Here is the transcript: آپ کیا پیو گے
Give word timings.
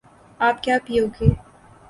آپ 0.39 0.63
کیا 0.63 0.77
پیو 0.85 1.05
گے 1.15 1.27